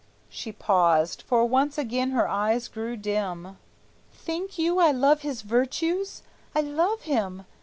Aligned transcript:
She 0.29 0.51
paused, 0.51 1.21
for 1.21 1.45
once 1.45 1.77
again 1.77 2.09
her 2.09 2.27
eyes 2.27 2.67
grew 2.67 2.95
dim: 2.97 3.59
"Think 4.11 4.57
you 4.57 4.79
I 4.79 4.89
love 4.91 5.21
his 5.21 5.43
virtues? 5.43 6.23
I 6.55 6.61
love 6.61 7.01
him! 7.03 7.45